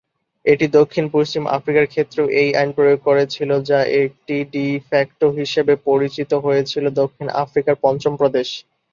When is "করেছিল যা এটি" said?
3.07-4.37